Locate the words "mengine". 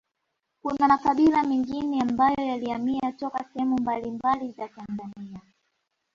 1.43-2.01